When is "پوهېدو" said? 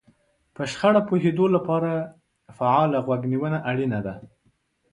1.07-1.45